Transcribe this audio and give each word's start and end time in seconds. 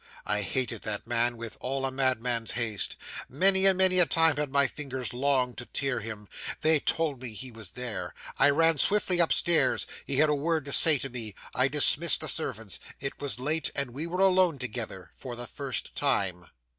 I 0.25 0.41
hated 0.41 0.81
that 0.81 1.05
man 1.05 1.37
with 1.37 1.57
all 1.59 1.85
a 1.85 1.91
madman's 1.91 2.53
hate. 2.53 2.95
Many 3.29 3.67
and 3.67 3.77
many 3.77 3.99
a 3.99 4.07
time 4.07 4.37
had 4.37 4.49
my 4.51 4.65
fingers 4.65 5.13
longed 5.13 5.59
to 5.59 5.67
tear 5.67 5.99
him. 5.99 6.27
They 6.61 6.79
told 6.79 7.21
me 7.21 7.33
he 7.35 7.51
was 7.51 7.69
there. 7.77 8.15
I 8.39 8.49
ran 8.49 8.79
swiftly 8.79 9.19
upstairs. 9.19 9.85
He 10.03 10.15
had 10.15 10.29
a 10.29 10.33
word 10.33 10.65
to 10.65 10.73
say 10.73 10.97
to 10.97 11.09
me. 11.11 11.35
I 11.53 11.67
dismissed 11.67 12.21
the 12.21 12.27
servants. 12.27 12.79
It 12.99 13.21
was 13.21 13.37
late, 13.39 13.69
and 13.75 13.91
we 13.91 14.07
were 14.07 14.21
alone 14.21 14.57
together 14.57 15.11
for 15.13 15.35
the 15.35 15.45
first 15.45 15.95
time. 15.95 16.47